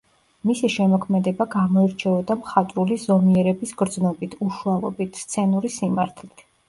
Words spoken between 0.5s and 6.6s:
მისი შემოქმედება გამოირჩეოდა მხატვრული ზომიერების გრძნობით, უშუალობით, სცენური სიმართლით.